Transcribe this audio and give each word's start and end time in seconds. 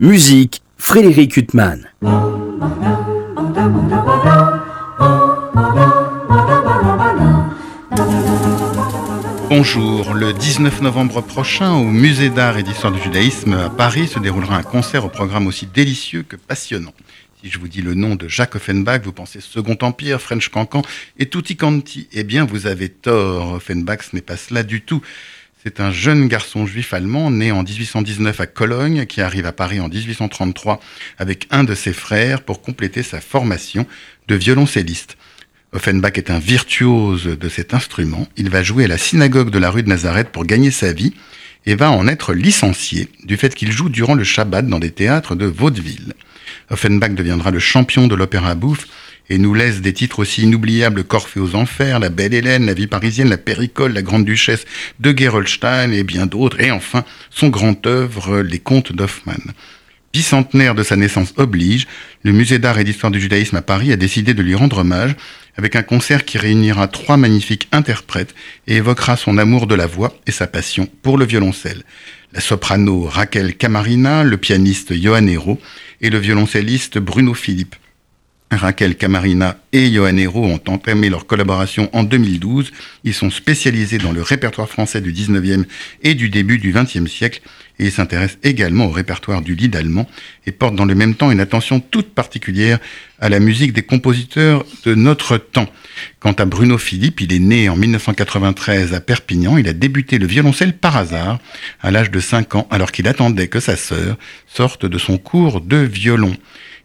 Musique, 0.00 0.62
Frédéric 0.76 1.36
Huttman. 1.36 1.90
Bonjour, 9.48 10.14
le 10.14 10.32
19 10.32 10.82
novembre 10.82 11.20
prochain, 11.20 11.72
au 11.72 11.82
Musée 11.82 12.30
d'art 12.30 12.58
et 12.58 12.62
d'histoire 12.62 12.92
du 12.92 13.02
judaïsme 13.02 13.54
à 13.54 13.70
Paris, 13.70 14.06
se 14.06 14.20
déroulera 14.20 14.56
un 14.58 14.62
concert 14.62 15.04
au 15.04 15.08
programme 15.08 15.48
aussi 15.48 15.66
délicieux 15.66 16.22
que 16.22 16.36
passionnant. 16.36 16.94
Si 17.42 17.50
je 17.50 17.58
vous 17.58 17.66
dis 17.66 17.82
le 17.82 17.94
nom 17.94 18.14
de 18.14 18.28
Jacques 18.28 18.54
Offenbach, 18.54 19.00
vous 19.02 19.12
pensez 19.12 19.40
Second 19.40 19.78
Empire, 19.82 20.20
French 20.20 20.48
Cancan 20.48 20.82
et 21.18 21.28
Tutti 21.28 21.56
Canti. 21.56 22.08
Eh 22.12 22.22
bien, 22.22 22.44
vous 22.44 22.68
avez 22.68 22.88
tort. 22.88 23.54
Offenbach, 23.54 24.02
ce 24.10 24.14
n'est 24.14 24.22
pas 24.22 24.36
cela 24.36 24.62
du 24.62 24.80
tout. 24.80 25.02
C'est 25.64 25.80
un 25.80 25.90
jeune 25.90 26.28
garçon 26.28 26.66
juif 26.66 26.94
allemand 26.94 27.32
né 27.32 27.50
en 27.50 27.64
1819 27.64 28.40
à 28.40 28.46
Cologne 28.46 29.06
qui 29.06 29.20
arrive 29.20 29.44
à 29.44 29.50
Paris 29.50 29.80
en 29.80 29.88
1833 29.88 30.78
avec 31.18 31.48
un 31.50 31.64
de 31.64 31.74
ses 31.74 31.92
frères 31.92 32.42
pour 32.42 32.62
compléter 32.62 33.02
sa 33.02 33.20
formation 33.20 33.84
de 34.28 34.36
violoncelliste. 34.36 35.16
Offenbach 35.72 36.16
est 36.16 36.30
un 36.30 36.38
virtuose 36.38 37.24
de 37.24 37.48
cet 37.48 37.74
instrument. 37.74 38.28
Il 38.36 38.50
va 38.50 38.62
jouer 38.62 38.84
à 38.84 38.88
la 38.88 38.98
synagogue 38.98 39.50
de 39.50 39.58
la 39.58 39.70
rue 39.70 39.82
de 39.82 39.88
Nazareth 39.88 40.28
pour 40.28 40.44
gagner 40.44 40.70
sa 40.70 40.92
vie 40.92 41.14
et 41.66 41.74
va 41.74 41.90
en 41.90 42.06
être 42.06 42.34
licencié 42.34 43.08
du 43.24 43.36
fait 43.36 43.52
qu'il 43.52 43.72
joue 43.72 43.88
durant 43.88 44.14
le 44.14 44.22
Shabbat 44.22 44.64
dans 44.68 44.78
des 44.78 44.92
théâtres 44.92 45.34
de 45.34 45.46
vaudeville. 45.46 46.14
Offenbach 46.70 47.14
deviendra 47.14 47.50
le 47.50 47.58
champion 47.58 48.06
de 48.06 48.14
l'opéra 48.14 48.54
bouffe 48.54 48.86
et 49.30 49.38
nous 49.38 49.54
laisse 49.54 49.80
des 49.80 49.92
titres 49.92 50.20
aussi 50.20 50.42
inoubliables 50.42 51.04
qu'Orphée 51.04 51.40
aux 51.40 51.54
Enfers, 51.54 51.98
La 51.98 52.08
Belle 52.08 52.34
Hélène, 52.34 52.66
La 52.66 52.74
Vie 52.74 52.86
Parisienne, 52.86 53.28
La 53.28 53.36
Péricole, 53.36 53.92
La 53.92 54.02
Grande 54.02 54.24
Duchesse 54.24 54.64
de 55.00 55.16
Gerolstein 55.16 55.92
et 55.92 56.04
bien 56.04 56.26
d'autres, 56.26 56.60
et 56.60 56.70
enfin 56.70 57.04
son 57.30 57.48
grand 57.48 57.86
œuvre, 57.86 58.40
Les 58.40 58.58
Contes 58.58 58.92
d'Hoffmann. 58.92 59.52
Bicentenaire 60.12 60.74
de 60.74 60.82
sa 60.82 60.96
naissance 60.96 61.34
oblige, 61.36 61.86
le 62.22 62.32
Musée 62.32 62.58
d'art 62.58 62.78
et 62.78 62.84
d'histoire 62.84 63.12
du 63.12 63.20
judaïsme 63.20 63.56
à 63.56 63.62
Paris 63.62 63.92
a 63.92 63.96
décidé 63.96 64.32
de 64.32 64.42
lui 64.42 64.54
rendre 64.54 64.78
hommage 64.78 65.14
avec 65.56 65.76
un 65.76 65.82
concert 65.82 66.24
qui 66.24 66.38
réunira 66.38 66.88
trois 66.88 67.16
magnifiques 67.16 67.68
interprètes 67.72 68.34
et 68.66 68.76
évoquera 68.76 69.16
son 69.16 69.36
amour 69.36 69.66
de 69.66 69.74
la 69.74 69.86
voix 69.86 70.16
et 70.26 70.32
sa 70.32 70.46
passion 70.46 70.88
pour 71.02 71.18
le 71.18 71.26
violoncelle. 71.26 71.82
La 72.32 72.40
soprano 72.40 73.02
Raquel 73.02 73.56
Camarina, 73.56 74.22
le 74.22 74.36
pianiste 74.38 74.94
Johan 74.94 75.26
Hero 75.26 75.60
et 76.00 76.10
le 76.10 76.18
violoncelliste 76.18 76.98
Bruno 76.98 77.34
Philippe. 77.34 77.74
Raquel 78.50 78.96
Camarina 78.96 79.58
et 79.72 79.92
Johan 79.92 80.16
Hero 80.16 80.44
ont 80.44 80.60
entamé 80.68 81.10
leur 81.10 81.26
collaboration 81.26 81.90
en 81.92 82.02
2012. 82.02 82.72
Ils 83.04 83.14
sont 83.14 83.30
spécialisés 83.30 83.98
dans 83.98 84.12
le 84.12 84.22
répertoire 84.22 84.68
français 84.68 85.00
du 85.00 85.12
19e 85.12 85.64
et 86.02 86.14
du 86.14 86.30
début 86.30 86.58
du 86.58 86.72
20e 86.72 87.06
siècle 87.06 87.42
et 87.78 87.86
ils 87.86 87.92
s'intéressent 87.92 88.38
également 88.42 88.86
au 88.86 88.90
répertoire 88.90 89.42
du 89.42 89.54
lied 89.54 89.76
allemand 89.76 90.08
et 90.46 90.52
portent 90.52 90.74
dans 90.74 90.84
le 90.84 90.94
même 90.94 91.14
temps 91.14 91.30
une 91.30 91.40
attention 91.40 91.78
toute 91.78 92.14
particulière 92.14 92.78
à 93.20 93.28
la 93.28 93.38
musique 93.38 93.72
des 93.72 93.82
compositeurs 93.82 94.64
de 94.84 94.94
notre 94.94 95.36
temps. 95.36 95.68
Quant 96.18 96.32
à 96.32 96.44
Bruno 96.44 96.78
Philippe, 96.78 97.20
il 97.20 97.32
est 97.32 97.38
né 97.38 97.68
en 97.68 97.76
1993 97.76 98.94
à 98.94 99.00
Perpignan. 99.00 99.58
Il 99.58 99.68
a 99.68 99.72
débuté 99.72 100.18
le 100.18 100.26
violoncelle 100.26 100.76
par 100.76 100.96
hasard 100.96 101.38
à 101.80 101.90
l'âge 101.90 102.10
de 102.10 102.20
5 102.20 102.54
ans 102.54 102.68
alors 102.70 102.92
qu'il 102.92 103.06
attendait 103.08 103.48
que 103.48 103.60
sa 103.60 103.76
sœur 103.76 104.16
sorte 104.46 104.86
de 104.86 104.98
son 104.98 105.18
cours 105.18 105.60
de 105.60 105.76
violon. 105.76 106.34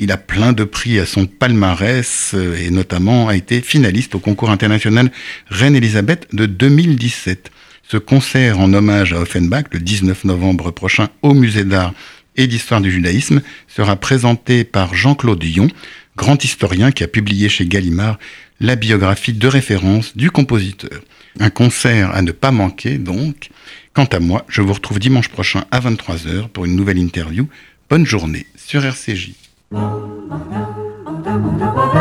Il 0.00 0.12
a 0.12 0.16
plein 0.16 0.52
de 0.52 0.62
prix 0.62 0.98
à 1.00 1.06
son 1.06 1.26
palmarès 1.26 2.32
euh, 2.34 2.56
et 2.56 2.70
notamment 2.70 3.28
a 3.28 3.34
été 3.34 3.60
finaliste 3.60 4.14
au 4.14 4.20
concours 4.20 4.50
international 4.50 5.10
Reine-Elisabeth 5.48 6.28
de 6.32 6.46
2017. 6.46 7.50
Ce 7.82 7.96
concert 7.96 8.60
en 8.60 8.72
hommage 8.74 9.12
à 9.12 9.20
Offenbach 9.20 9.64
le 9.72 9.80
19 9.80 10.24
novembre 10.24 10.70
prochain 10.70 11.08
au 11.22 11.34
Musée 11.34 11.64
d'art 11.64 11.94
et 12.36 12.46
d'histoire 12.46 12.80
du 12.80 12.92
judaïsme 12.92 13.42
sera 13.66 13.96
présenté 13.96 14.62
par 14.62 14.94
Jean-Claude 14.94 15.40
Dion, 15.40 15.68
grand 16.16 16.44
historien 16.44 16.92
qui 16.92 17.02
a 17.02 17.08
publié 17.08 17.48
chez 17.48 17.66
Gallimard 17.66 18.18
la 18.60 18.76
biographie 18.76 19.32
de 19.32 19.48
référence 19.48 20.16
du 20.16 20.30
compositeur. 20.30 21.00
Un 21.40 21.50
concert 21.50 22.14
à 22.14 22.22
ne 22.22 22.32
pas 22.32 22.52
manquer 22.52 22.98
donc. 22.98 23.50
Quant 23.94 24.04
à 24.04 24.20
moi, 24.20 24.44
je 24.48 24.62
vous 24.62 24.72
retrouve 24.72 24.98
dimanche 25.00 25.28
prochain 25.28 25.64
à 25.70 25.80
23h 25.80 26.48
pour 26.48 26.66
une 26.66 26.76
nouvelle 26.76 26.98
interview. 26.98 27.48
Bonne 27.90 28.06
journée 28.06 28.46
sur 28.56 28.84
RCJ. 28.84 29.47
Bum, 29.70 30.28
bum, 30.30 31.22
dum, 31.24 31.42
bum, 31.42 31.58
dum, 31.58 31.97